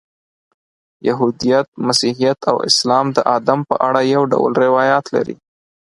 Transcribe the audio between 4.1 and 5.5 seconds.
یو ډول روایات لري.